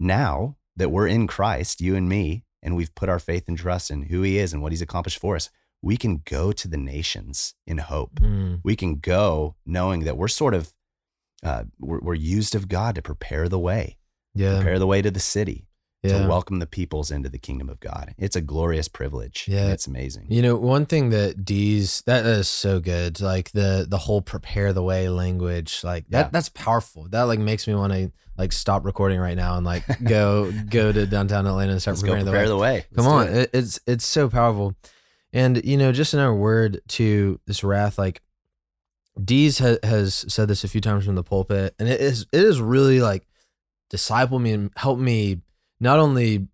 now 0.00 0.56
that 0.76 0.90
we're 0.90 1.08
in 1.08 1.26
Christ, 1.26 1.80
you 1.80 1.94
and 1.96 2.08
me, 2.08 2.44
and 2.62 2.74
we've 2.76 2.94
put 2.94 3.08
our 3.08 3.18
faith 3.18 3.48
and 3.48 3.58
trust 3.58 3.90
in 3.90 4.02
who 4.04 4.22
he 4.22 4.38
is 4.38 4.52
and 4.52 4.62
what 4.62 4.72
he's 4.72 4.80
accomplished 4.82 5.18
for 5.18 5.36
us, 5.36 5.50
we 5.82 5.96
can 5.96 6.22
go 6.24 6.52
to 6.52 6.68
the 6.68 6.76
nations 6.76 7.54
in 7.66 7.78
hope. 7.78 8.14
Mm, 8.20 8.60
We 8.64 8.76
can 8.76 8.96
go 8.96 9.56
knowing 9.66 10.04
that 10.04 10.16
we're 10.16 10.28
sort 10.28 10.54
of 10.54 10.72
uh, 11.44 11.64
we're, 11.78 12.00
we're 12.00 12.14
used 12.14 12.54
of 12.54 12.68
God 12.68 12.94
to 12.96 13.02
prepare 13.02 13.48
the 13.48 13.58
way, 13.58 13.96
Yeah. 14.34 14.56
prepare 14.56 14.78
the 14.78 14.86
way 14.86 15.02
to 15.02 15.10
the 15.10 15.20
city, 15.20 15.66
Yeah. 16.02 16.22
to 16.22 16.28
welcome 16.28 16.58
the 16.58 16.66
peoples 16.66 17.10
into 17.10 17.28
the 17.28 17.38
kingdom 17.38 17.68
of 17.68 17.80
God. 17.80 18.14
It's 18.18 18.36
a 18.36 18.40
glorious 18.40 18.88
privilege. 18.88 19.46
Yeah. 19.48 19.68
it's 19.72 19.86
amazing. 19.86 20.26
You 20.30 20.42
know, 20.42 20.56
one 20.56 20.86
thing 20.86 21.10
that 21.10 21.44
Dees 21.44 22.02
that 22.06 22.24
is 22.26 22.48
so 22.48 22.80
good, 22.80 23.20
like 23.20 23.52
the 23.52 23.86
the 23.88 23.98
whole 23.98 24.20
prepare 24.22 24.72
the 24.72 24.82
way 24.82 25.08
language, 25.08 25.82
like 25.84 26.06
that 26.10 26.26
Yeah. 26.26 26.30
that's 26.32 26.48
powerful. 26.48 27.08
That 27.10 27.22
like 27.22 27.38
makes 27.38 27.66
me 27.68 27.74
want 27.74 27.92
to 27.92 28.10
like 28.36 28.52
stop 28.52 28.84
recording 28.84 29.18
right 29.18 29.36
now 29.36 29.56
and 29.56 29.66
like 29.66 29.84
go 30.04 30.52
go 30.70 30.92
to 30.92 31.06
downtown 31.06 31.46
Atlanta 31.46 31.72
and 31.72 31.80
start 31.82 31.96
Let's 31.96 32.02
preparing 32.02 32.24
prepare 32.24 32.48
the 32.48 32.56
way. 32.56 32.86
the 32.94 33.02
way. 33.02 33.04
Come 33.04 33.04
Let's 33.06 33.30
on, 33.30 33.36
it, 33.36 33.50
it's 33.52 33.80
it's 33.86 34.06
so 34.06 34.28
powerful. 34.28 34.74
And 35.32 35.64
you 35.64 35.76
know, 35.76 35.92
just 35.92 36.14
another 36.14 36.34
word 36.34 36.80
to 36.88 37.38
this 37.46 37.62
wrath, 37.62 37.98
like 37.98 38.22
Dees 39.22 39.58
ha- 39.58 39.78
has 39.82 40.24
said 40.28 40.48
this 40.48 40.64
a 40.64 40.68
few 40.68 40.80
times 40.80 41.04
from 41.04 41.14
the 41.14 41.22
pulpit, 41.24 41.74
and 41.78 41.88
it 41.88 42.00
is 42.00 42.26
it 42.32 42.42
is 42.42 42.60
really 42.60 43.00
like 43.00 43.26
disciple 43.90 44.38
me 44.38 44.52
and 44.52 44.70
help 44.76 44.98
me 44.98 45.40
not 45.80 45.98
only 45.98 46.46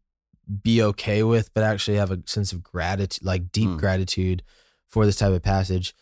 be 0.62 0.82
okay 0.82 1.22
with, 1.22 1.52
but 1.54 1.64
actually 1.64 1.96
have 1.96 2.10
a 2.10 2.22
sense 2.26 2.52
of 2.52 2.62
gratitude, 2.62 3.24
like 3.24 3.50
deep 3.52 3.68
Mm. 3.68 3.78
gratitude 3.78 4.42
for 4.86 5.04
this 5.06 5.16
type 5.16 5.32
of 5.32 5.42
passage. 5.42 5.94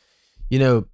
You 0.51 0.59
know, 0.59 0.87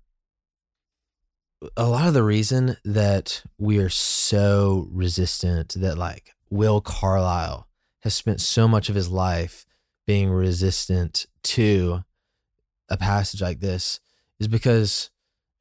a 1.77 1.87
lot 1.89 2.07
of 2.09 2.15
the 2.15 2.23
reason 2.23 2.77
that 2.85 3.43
we 3.59 3.79
are 3.79 3.89
so 3.89 4.89
resistant 4.93 5.75
that 5.75 5.99
like 5.99 6.35
Will 6.51 6.81
Carlisle 6.81 7.67
has 8.03 8.15
spent 8.15 8.41
so 8.41 8.69
much 8.69 8.89
of 8.89 8.95
his 8.95 9.09
life 9.09 9.67
being 10.07 10.31
resistant 10.31 11.27
to 11.43 12.05
a 12.89 12.97
passage 12.97 13.43
like 13.43 13.61
this 13.61 13.99
is 14.39 14.47
because 14.49 15.11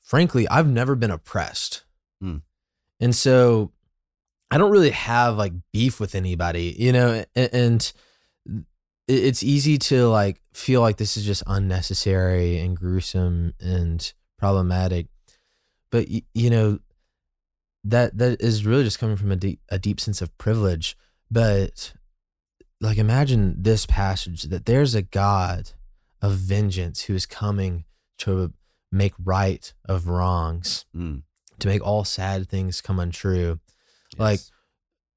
frankly 0.08 0.48
I've 0.48 0.68
never 0.70 0.96
been 0.96 1.12
oppressed. 1.12 1.84
Hmm. 2.22 2.38
And 3.00 3.14
so 3.14 3.72
I 4.50 4.58
don't 4.58 4.72
really 4.72 4.92
have 4.92 5.36
like 5.38 5.52
beef 5.74 6.00
with 6.00 6.16
anybody, 6.16 6.74
you 6.80 6.94
know, 6.94 7.26
a- 7.36 7.56
and 7.56 7.92
it's 9.08 9.44
easy 9.44 9.78
to 9.78 10.08
like 10.08 10.42
feel 10.54 10.82
like 10.82 10.98
this 10.98 11.18
is 11.18 11.26
just 11.26 11.44
unnecessary 11.46 12.58
and 12.60 12.76
gruesome 12.76 13.54
and 13.60 14.14
problematic. 14.40 15.08
But 15.92 16.08
you 16.10 16.50
know 16.50 16.80
that 17.84 18.18
that 18.18 18.42
is 18.42 18.66
really 18.66 18.84
just 18.84 19.00
coming 19.00 19.18
from 19.18 19.32
a 19.32 19.36
deep 19.36 19.60
a 19.70 19.78
deep 19.78 20.00
sense 20.00 20.22
of 20.22 20.36
privilege. 20.38 20.98
But 21.30 21.94
like 22.80 22.98
imagine 22.98 23.56
this 23.62 23.86
passage 23.86 24.44
that 24.44 24.66
there's 24.66 24.96
a 24.96 25.02
God 25.02 25.72
of 26.22 26.34
vengeance 26.34 27.04
who 27.04 27.16
is 27.16 27.26
coming 27.26 27.84
to 28.20 28.54
make 28.92 29.14
right 29.24 29.74
of 29.86 30.08
wrongs, 30.08 30.86
Mm, 30.96 31.24
to 31.60 31.68
make 31.68 31.86
all 31.86 32.04
sad 32.04 32.48
things 32.50 32.82
come 32.82 33.00
untrue. 33.00 33.60
yes. 34.14 34.20
Like, 34.20 34.40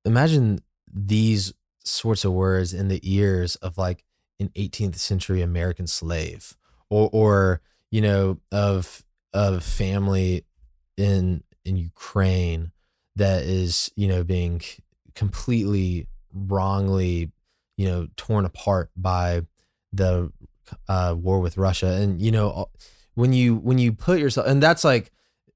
imagine 0.04 0.60
these 0.92 1.52
sorts 1.84 2.24
of 2.24 2.32
words 2.32 2.72
in 2.74 2.88
the 2.88 3.00
ears 3.02 3.56
of 3.56 3.78
like 3.78 4.04
an 4.38 4.50
18th 4.56 4.96
century 4.96 5.40
American 5.42 5.86
slave 5.86 6.56
or 6.88 7.08
or 7.12 7.60
you 7.90 8.00
know 8.00 8.38
of 8.50 9.04
of 9.32 9.62
family 9.62 10.44
in 10.96 11.42
in 11.64 11.76
Ukraine 11.76 12.72
that 13.16 13.42
is 13.42 13.90
you 13.96 14.08
know 14.08 14.24
being 14.24 14.60
completely 15.14 16.06
wrongly 16.32 17.30
you 17.76 17.86
know 17.88 18.08
torn 18.16 18.44
apart 18.44 18.90
by 18.96 19.42
the 19.92 20.32
uh, 20.88 21.14
war 21.18 21.40
with 21.40 21.56
Russia 21.56 21.88
and 22.00 22.20
you 22.20 22.30
know 22.30 22.68
when 23.20 23.32
you 23.32 23.56
when 23.56 23.78
you 23.78 23.92
put 23.92 24.18
yourself 24.18 24.46
and 24.46 24.62
that's 24.62 24.84
like 24.84 25.10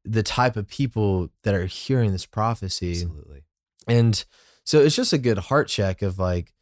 the 0.05 0.23
type 0.23 0.57
of 0.57 0.69
people 0.69 1.29
that 1.45 1.55
are 1.55 1.67
hearing 1.67 2.13
this 2.13 2.27
prophecy 2.27 2.93
absolutely. 2.93 3.43
and 3.89 4.25
so 4.65 4.81
it's 4.81 4.97
just 4.97 5.13
a 5.13 5.19
good 5.19 5.39
heart 5.39 5.69
check 5.69 6.01
of 6.03 6.19
like, 6.19 6.53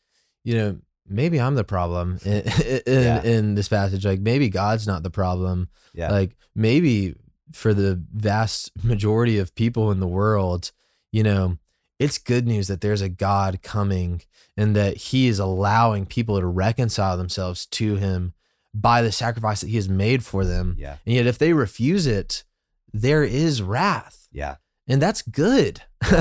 you 0.45 0.57
know, 0.57 0.79
maybe 1.09 1.41
I'm 1.41 1.55
the 1.55 1.65
problem 1.65 2.19
in 2.25 2.43
in, 2.43 2.83
Yeah. 2.87 3.23
in 3.23 3.55
this 3.55 3.69
passage. 3.69 4.05
Like 4.05 4.21
maybe 4.21 4.49
God's 4.49 4.87
not 4.87 5.03
the 5.03 5.11
problem. 5.11 5.69
Yeah. 5.95 6.11
Like 6.11 6.37
maybe 6.55 7.15
for 7.53 7.75
the 7.75 8.03
vast 8.13 8.71
majority 8.83 9.39
of 9.39 9.55
people 9.55 9.91
in 9.93 10.01
the 10.01 10.09
world, 10.09 10.73
you 11.13 11.23
know, 11.23 11.59
it's 11.99 12.19
good 12.19 12.47
news 12.47 12.67
that 12.69 12.81
there's 12.81 13.03
a 13.03 13.09
God 13.09 13.61
coming 13.63 14.23
and 14.57 14.75
that 14.75 14.97
he 14.97 15.29
is 15.29 15.39
allowing 15.39 16.07
people 16.07 16.41
to 16.41 16.47
reconcile 16.47 17.17
themselves 17.17 17.67
to 17.67 17.97
him 17.97 18.33
by 18.75 19.02
the 19.02 19.12
sacrifice 19.12 19.61
that 19.61 19.69
he 19.69 19.76
has 19.76 19.88
made 19.88 20.25
for 20.25 20.45
them. 20.45 20.76
yeah. 20.79 20.97
And 21.05 21.14
yet 21.14 21.26
if 21.26 21.38
they 21.38 21.52
refuse 21.52 22.07
it, 22.07 22.45
there 22.93 23.23
is 23.23 23.62
wrath. 23.62 24.29
Yeah. 24.33 24.57
And 24.88 25.00
that's 25.00 25.23
good. 25.23 25.83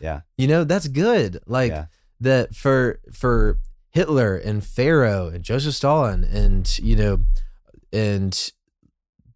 Yeah. 0.00 0.20
You 0.36 0.46
know, 0.46 0.62
that's 0.62 0.86
good. 0.86 1.40
Like 1.46 1.72
yeah. 1.72 1.86
that 2.20 2.54
for 2.54 3.00
for 3.12 3.58
Hitler 3.90 4.36
and 4.36 4.64
Pharaoh 4.64 5.26
and 5.26 5.42
Joseph 5.42 5.74
Stalin 5.74 6.22
and 6.22 6.78
you 6.78 6.94
know 6.94 7.20
and 7.92 8.52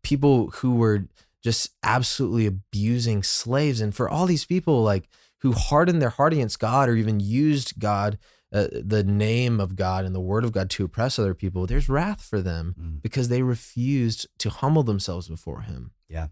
people 0.03 0.51
who 0.51 0.77
were 0.77 1.07
just 1.43 1.71
absolutely 1.83 2.47
abusing 2.47 3.25
slaves 3.25 3.81
and 3.81 3.93
for 3.95 4.09
all 4.09 4.27
these 4.27 4.45
people 4.45 4.83
like 4.85 5.09
who 5.39 5.51
hardened 5.53 6.01
their 6.01 6.11
heart 6.11 6.33
against 6.33 6.61
God 6.61 6.89
or 6.89 6.95
even 6.95 7.19
used 7.19 7.81
God 7.81 8.19
uh, 8.53 8.67
the 8.73 9.03
name 9.03 9.61
of 9.61 9.77
God 9.77 10.05
and 10.05 10.15
the 10.15 10.21
word 10.21 10.45
of 10.45 10.53
God 10.53 10.69
to 10.71 10.85
oppress 10.85 11.19
other 11.19 11.35
people 11.35 11.67
there's 11.67 11.89
wrath 11.89 12.23
for 12.23 12.41
them 12.41 12.75
Mm, 12.79 13.03
because 13.03 13.29
they 13.29 13.43
refused 13.43 14.27
to 14.39 14.51
humble 14.51 14.83
themselves 14.83 15.29
before 15.29 15.63
him 15.63 15.93
Yeah. 16.09 16.29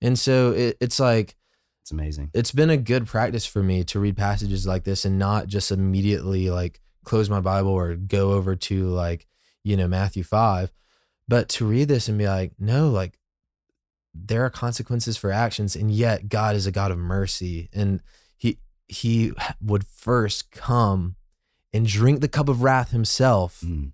and 0.00 0.18
so 0.18 0.52
it, 0.52 0.76
it's 0.80 1.00
like 1.00 1.36
it's 1.82 1.90
amazing. 1.90 2.30
it's 2.32 2.52
been 2.52 2.70
a 2.70 2.76
good 2.78 3.06
practice 3.06 3.44
for 3.44 3.62
me 3.62 3.84
to 3.84 3.98
read 4.00 4.16
passages 4.16 4.66
like 4.66 4.84
this 4.84 5.04
and 5.04 5.18
not 5.18 5.48
just 5.48 5.70
immediately 5.70 6.48
like 6.50 6.80
close 7.04 7.28
my 7.28 7.40
Bible 7.40 7.70
or 7.72 7.94
go 7.94 8.32
over 8.32 8.56
to 8.56 8.86
like, 8.88 9.26
you 9.62 9.76
know, 9.76 9.86
Matthew 9.86 10.22
5, 10.22 10.72
but 11.28 11.50
to 11.50 11.66
read 11.66 11.88
this 11.88 12.08
and 12.08 12.16
be 12.16 12.26
like, 12.26 12.52
no, 12.58 12.88
like 12.88 13.18
there 14.14 14.44
are 14.46 14.50
consequences 14.50 15.16
for 15.18 15.30
actions 15.30 15.76
and 15.76 15.90
yet 15.90 16.28
God 16.30 16.54
is 16.56 16.66
a 16.66 16.72
God 16.72 16.90
of 16.90 16.96
mercy 16.98 17.68
and 17.72 18.00
he 18.38 18.58
he 18.88 19.32
would 19.60 19.84
first 19.84 20.50
come 20.52 21.16
and 21.74 21.86
drink 21.86 22.20
the 22.20 22.28
cup 22.28 22.48
of 22.48 22.62
wrath 22.62 22.92
himself 22.92 23.60
Mm, 23.60 23.92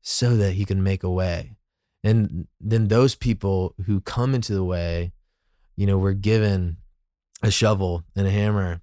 so 0.00 0.36
that 0.36 0.54
he 0.54 0.64
can 0.64 0.82
make 0.82 1.04
a 1.04 1.10
way. 1.10 1.56
And 2.02 2.48
then 2.58 2.88
those 2.88 3.14
people 3.14 3.74
who 3.86 4.00
come 4.00 4.34
into 4.34 4.54
the 4.54 4.64
way, 4.64 5.12
you 5.76 5.86
know, 5.86 5.98
were 5.98 6.14
given 6.14 6.78
a 7.42 7.50
shovel 7.50 8.04
and 8.16 8.26
a 8.26 8.30
hammer 8.30 8.80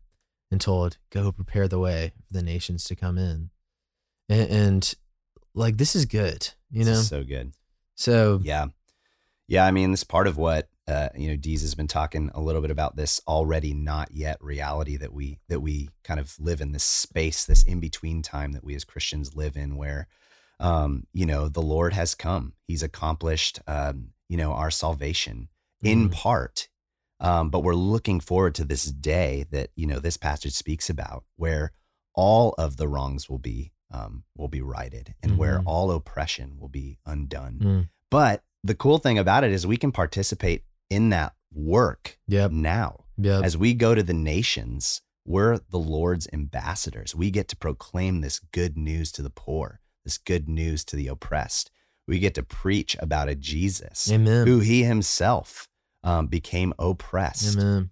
and 0.52 0.62
told, 0.62 0.98
go 1.10 1.32
prepare 1.32 1.68
the 1.68 1.80
way 1.80 2.14
for 2.28 2.34
the 2.34 2.44
nations 2.44 2.84
to 2.86 2.96
come 2.96 3.18
in. 3.18 3.50
And, 4.30 4.50
and 4.50 4.94
like, 5.56 5.78
this 5.78 5.96
is 5.96 6.06
good, 6.06 6.50
you 6.70 6.86
this 6.86 6.88
know? 6.94 7.00
is 7.02 7.08
so 7.08 7.24
good. 7.24 7.54
So, 7.96 8.40
Yeah. 8.44 8.68
Yeah. 9.48 9.66
I 9.66 9.72
mean, 9.72 9.92
this 9.92 10.04
part 10.04 10.28
of 10.28 10.38
what, 10.38 10.70
uh, 10.88 11.10
you 11.16 11.28
know, 11.30 11.36
Dees 11.36 11.62
has 11.62 11.76
been 11.76 11.88
talking 11.88 12.32
a 12.34 12.42
little 12.42 12.62
bit 12.62 12.72
about 12.72 12.96
this 12.96 13.20
already 13.28 13.74
not 13.74 14.10
yet 14.12 14.38
reality 14.42 14.96
that 14.98 15.12
we, 15.14 15.40
that 15.50 15.60
we 15.60 15.90
kind 16.04 16.20
of 16.20 16.36
live 16.40 16.62
in 16.62 16.72
this 16.72 16.84
space, 16.84 17.44
this 17.46 17.64
in 17.64 17.80
between 17.80 18.22
time 18.22 18.54
that 18.54 18.64
we 18.64 18.74
as 18.76 18.84
Christians 18.86 19.36
live 19.36 19.58
in 19.58 19.76
where, 19.76 20.08
um, 20.60 21.06
you 21.14 21.26
know, 21.26 21.50
the 21.50 21.62
Lord 21.62 21.94
has 21.94 22.16
come. 22.16 22.54
He's 22.68 22.84
accomplished, 22.84 23.60
um, 23.68 24.10
you 24.30 24.38
know, 24.38 24.54
our 24.54 24.72
salvation 24.72 25.50
in 25.82 26.10
Mhm. 26.10 26.14
part. 26.14 26.70
Um, 27.20 27.50
but 27.50 27.62
we're 27.64 27.74
looking 27.76 28.20
forward 28.20 28.56
to 28.56 28.64
this 28.64 28.86
day 28.86 29.46
that, 29.52 29.72
you 29.76 29.88
know, 29.88 30.00
this 30.00 30.18
passage 30.18 30.54
speaks 30.54 30.90
about 30.90 31.26
where 31.36 31.72
all 32.14 32.54
of 32.58 32.78
the 32.78 32.88
wrongs 32.88 33.28
will 33.30 33.40
be, 33.40 33.74
um, 33.92 34.24
will 34.36 34.48
be 34.48 34.62
righted 34.62 35.16
and 35.22 35.38
where 35.38 35.60
Mhm. 35.60 35.64
all 35.66 35.92
oppression 35.92 36.58
will 36.60 36.70
be 36.70 36.98
undone. 37.06 37.60
mm, 37.60 37.90
But 38.10 38.44
the 38.64 38.76
cool 38.76 38.98
thing 39.00 39.18
about 39.18 39.44
it 39.44 39.52
is 39.52 39.68
we 39.68 39.78
can 39.78 39.92
participate 39.92 40.64
in 40.90 41.10
that 41.10 41.34
work 41.54 42.18
yep, 42.28 42.52
now. 42.52 43.06
yep. 43.18 43.44
As 43.44 43.58
we 43.58 43.74
go 43.74 43.96
to 43.96 44.04
the 44.04 44.14
nations, 44.14 45.02
we're 45.26 45.60
the 45.70 45.80
Lord's 45.80 46.28
ambassadors. 46.32 47.16
We 47.16 47.32
get 47.32 47.48
to 47.50 47.58
proclaim 47.58 48.22
this 48.22 48.40
good 48.40 48.78
news 48.78 49.12
to 49.14 49.22
the 49.22 49.30
poor, 49.30 49.82
this 50.06 50.18
good 50.18 50.48
news 50.48 50.86
to 50.86 50.96
the 50.96 51.08
oppressed. 51.08 51.72
We 52.08 52.20
get 52.20 52.36
to 52.36 52.44
preach 52.44 52.96
about 53.00 53.28
a 53.28 53.36
Jesus 53.36 54.10
Amen. 54.10 54.48
who 54.48 54.60
he 54.60 54.84
himself 54.84 55.68
um, 56.04 56.28
became 56.28 56.74
oppressed 56.80 57.58
Amen. 57.58 57.92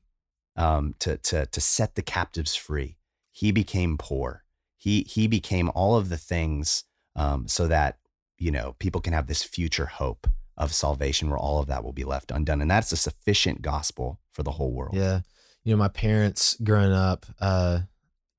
um, 0.56 0.96
to, 1.00 1.18
to, 1.18 1.46
to 1.48 1.62
set 1.62 1.96
the 1.96 2.02
captives 2.02 2.56
free. 2.56 2.98
He 3.32 3.52
became 3.52 3.98
poor. 3.98 4.44
He, 4.78 5.04
he 5.04 5.28
became 5.28 5.70
all 5.76 5.98
of 5.98 6.08
the 6.08 6.18
things 6.18 6.86
um, 7.18 7.48
so 7.50 7.68
that, 7.68 7.98
you 8.38 8.52
know, 8.52 8.76
people 8.80 9.02
can 9.02 9.12
have 9.12 9.28
this 9.28 9.44
future 9.44 9.88
hope 9.88 10.28
of 10.58 10.74
salvation 10.74 11.30
where 11.30 11.38
all 11.40 11.60
of 11.60 11.68
that 11.68 11.84
will 11.84 11.94
be 11.94 12.04
left 12.04 12.32
undone. 12.32 12.62
And 12.62 12.72
that's 12.72 12.92
a 12.92 12.98
sufficient 12.98 13.62
gospel 13.62 14.20
for 14.34 14.44
the 14.44 14.52
whole 14.52 14.72
world. 14.72 14.96
Yeah. 14.96 15.22
You 15.64 15.74
know, 15.74 15.78
my 15.78 15.88
parents 15.90 16.56
growing 16.64 16.92
up, 16.94 17.26
uh, 17.42 17.80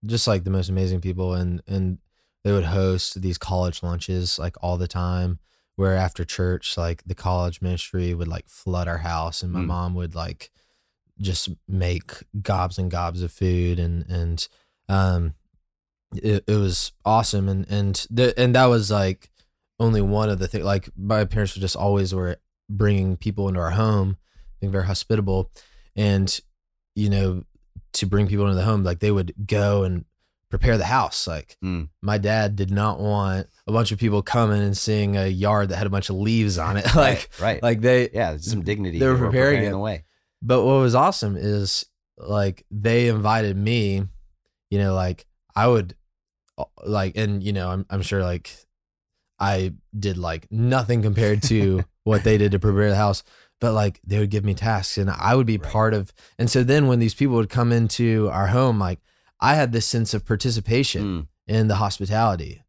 just 0.04 0.26
like 0.26 0.44
the 0.44 0.50
most 0.50 0.68
amazing 0.68 1.00
people 1.00 1.34
and 1.34 1.62
and 1.66 1.98
they 2.44 2.52
would 2.52 2.64
host 2.64 3.20
these 3.20 3.38
college 3.38 3.82
lunches 3.82 4.38
like 4.38 4.54
all 4.62 4.76
the 4.76 4.86
time 4.86 5.40
where 5.74 5.94
after 5.96 6.24
church, 6.24 6.76
like 6.78 7.02
the 7.04 7.14
college 7.14 7.60
ministry 7.60 8.14
would 8.14 8.28
like 8.28 8.48
flood 8.48 8.86
our 8.88 8.98
house 8.98 9.42
and 9.42 9.52
my 9.52 9.60
Mm. 9.60 9.66
mom 9.66 9.94
would 9.94 10.14
like 10.14 10.50
just 11.20 11.48
make 11.66 12.12
gobs 12.42 12.78
and 12.78 12.90
gobs 12.90 13.22
of 13.22 13.32
food 13.32 13.78
and 13.78 14.04
and 14.08 14.48
um 14.88 15.34
it, 16.14 16.44
it 16.46 16.56
was 16.56 16.92
awesome 17.04 17.48
and 17.48 17.66
and 17.70 18.06
the, 18.10 18.38
and 18.38 18.54
that 18.54 18.66
was 18.66 18.90
like 18.90 19.30
only 19.78 20.00
one 20.00 20.28
of 20.28 20.38
the 20.38 20.48
things 20.48 20.64
like 20.64 20.88
my 20.96 21.24
parents 21.24 21.54
were 21.56 21.60
just 21.60 21.76
always 21.76 22.14
were 22.14 22.36
bringing 22.68 23.16
people 23.16 23.48
into 23.48 23.60
our 23.60 23.70
home 23.72 24.16
being 24.60 24.72
very 24.72 24.84
hospitable 24.86 25.50
and 25.94 26.40
you 26.94 27.08
know 27.10 27.42
to 27.92 28.06
bring 28.06 28.26
people 28.26 28.44
into 28.46 28.56
the 28.56 28.64
home 28.64 28.82
like 28.84 29.00
they 29.00 29.10
would 29.10 29.32
go 29.46 29.84
and 29.84 30.04
prepare 30.48 30.78
the 30.78 30.84
house 30.84 31.26
like 31.26 31.56
Mm. 31.62 31.88
my 32.02 32.18
dad 32.18 32.56
did 32.56 32.70
not 32.70 32.98
want 33.00 33.48
a 33.66 33.72
bunch 33.72 33.92
of 33.92 33.98
people 33.98 34.22
coming 34.22 34.62
and 34.62 34.76
seeing 34.76 35.16
a 35.16 35.26
yard 35.26 35.68
that 35.68 35.76
had 35.76 35.86
a 35.86 35.90
bunch 35.90 36.08
of 36.08 36.16
leaves 36.16 36.56
on 36.58 36.76
it 36.76 36.84
like 36.94 37.28
right, 37.38 37.40
right. 37.40 37.62
like 37.62 37.80
they 37.80 38.08
yeah, 38.10 38.36
some 38.38 38.62
dignity. 38.62 38.98
they 38.98 39.06
were. 39.06 39.14
We're 39.14 39.26
preparing 39.26 39.64
it. 39.64 39.70
the 39.70 39.78
way. 39.78 40.04
but 40.42 40.64
what 40.64 40.74
was 40.80 40.94
awesome 40.94 41.36
is 41.36 41.84
like 42.18 42.64
they 42.70 43.08
invited 43.08 43.56
me, 43.56 44.02
you 44.70 44.78
know, 44.78 44.94
like 44.94 45.26
I 45.54 45.66
would 45.68 45.94
uh, 46.56 46.64
like 46.86 47.16
and 47.16 47.42
you 47.42 47.52
know, 47.52 47.68
I'm 47.70 47.84
I'm 47.90 48.02
sure 48.02 48.22
like 48.22 48.54
I 49.38 49.74
did 49.98 50.16
like 50.18 50.46
nothing 50.50 51.02
compared 51.02 51.42
to 51.44 51.84
what 52.04 52.24
they 52.24 52.38
did 52.38 52.52
to 52.52 52.58
prepare 52.58 52.88
the 52.90 52.96
house, 52.96 53.22
but 53.60 53.72
like 53.72 54.00
they 54.06 54.18
would 54.18 54.30
give 54.30 54.44
me 54.44 54.54
tasks 54.54 54.96
and 54.98 55.10
I 55.10 55.34
would 55.34 55.46
be 55.46 55.58
Right. 55.58 55.70
part 55.70 55.94
of 55.94 56.12
and 56.38 56.50
so 56.50 56.62
then 56.62 56.86
when 56.86 56.98
these 56.98 57.14
people 57.14 57.36
would 57.36 57.50
come 57.50 57.72
into 57.72 58.28
our 58.30 58.48
home 58.48 58.78
like 58.78 59.00
I 59.40 59.54
had 59.54 59.72
this 59.72 59.86
sense 59.86 60.14
of 60.14 60.24
participation 60.24 61.02
Mm. 61.04 61.26
in 61.46 61.68
the 61.68 61.76
hospitality 61.76 62.62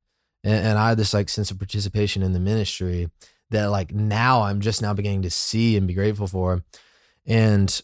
and, 0.43 0.67
and 0.67 0.77
i 0.77 0.89
had 0.89 0.97
this 0.97 1.13
like 1.13 1.29
sense 1.29 1.49
of 1.51 1.57
participation 1.57 2.21
in 2.23 2.33
the 2.33 2.39
ministry 2.39 3.09
that 3.49 3.65
like 3.67 3.91
now 3.93 4.41
i'm 4.43 4.59
just 4.61 4.81
now 4.81 4.93
beginning 4.93 5.21
to 5.23 5.29
see 5.31 5.75
and 5.77 5.87
be 5.87 5.93
grateful 5.95 6.27
for 6.27 6.63
and 7.25 7.81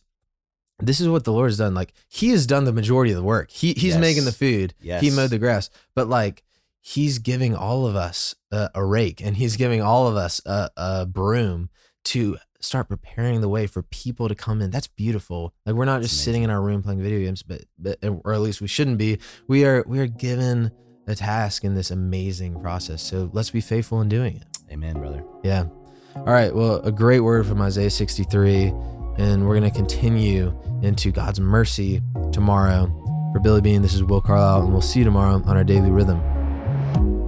this 0.79 0.99
is 0.99 1.07
what 1.07 1.23
the 1.23 1.31
lord 1.31 1.49
has 1.49 1.57
done 1.57 1.73
like 1.73 1.93
he 2.09 2.29
has 2.29 2.45
done 2.45 2.63
the 2.65 2.73
majority 2.73 3.11
of 3.11 3.17
the 3.17 3.23
work 3.23 3.49
he, 3.51 3.69
he's 3.73 3.93
Yes. 3.95 3.99
making 4.01 4.25
the 4.25 4.31
food 4.31 4.73
he 5.01 5.09
mowed 5.09 5.29
the 5.29 5.39
grass 5.39 5.69
but 5.95 6.07
like 6.07 6.43
he's 6.85 7.17
giving 7.17 7.55
all 7.55 7.87
of 7.87 7.95
us 7.95 8.35
a, 8.51 8.69
a 8.75 8.85
rake 8.85 9.21
and 9.21 9.37
he's 9.37 9.55
giving 9.55 9.81
all 9.81 10.05
of 10.05 10.17
us 10.17 10.41
a, 10.45 10.69
a 10.75 11.05
broom 11.05 11.69
to 12.03 12.37
start 12.59 12.89
preparing 12.89 13.39
the 13.39 13.47
way 13.47 13.65
for 13.65 13.83
people 13.83 14.27
to 14.27 14.35
come 14.35 14.61
in. 14.61 14.69
That's 14.69 14.87
beautiful. 14.87 15.53
Like 15.65 15.75
we're 15.75 15.85
not 15.85 16.01
That's 16.01 16.11
just 16.11 16.25
sitting 16.25 16.43
in 16.43 16.49
our 16.49 16.61
room 16.61 16.83
playing 16.83 17.01
video 17.01 17.19
games 17.19 17.41
but, 17.41 17.61
but 17.79 17.97
or 18.03 18.33
at 18.33 18.41
least 18.41 18.59
we 18.59 18.67
shouldn't 18.67 18.97
be. 18.97 19.17
We 19.47 19.65
are 19.65 19.83
we 19.87 19.99
are 19.99 20.07
given 20.07 20.71
a 21.07 21.15
task 21.15 21.63
in 21.63 21.73
this 21.73 21.89
amazing 21.89 22.59
process. 22.61 23.01
So 23.01 23.29
let's 23.31 23.49
be 23.49 23.61
faithful 23.61 24.01
in 24.01 24.09
doing 24.09 24.35
it. 24.35 24.43
Amen, 24.71 24.99
brother. 24.99 25.23
yeah. 25.41 25.65
All 26.15 26.25
right. 26.25 26.53
Well 26.53 26.81
a 26.81 26.91
great 26.91 27.21
word 27.21 27.47
from 27.47 27.61
isaiah 27.61 27.89
63 27.89 28.73
and 29.17 29.47
we're 29.47 29.57
going 29.57 29.71
to 29.71 29.75
continue 29.75 30.53
into 30.81 31.11
god's 31.11 31.39
mercy 31.39 32.01
tomorrow. 32.33 32.87
For 33.33 33.39
billy 33.39 33.61
bean 33.61 33.81
this 33.81 33.93
is 33.93 34.03
will 34.03 34.19
carlisle 34.19 34.63
and 34.63 34.73
we'll 34.73 34.81
see 34.81 34.99
you 34.99 35.05
tomorrow 35.05 35.41
on 35.45 35.55
our 35.55 35.63
daily 35.63 35.89
rhythm 35.89 36.21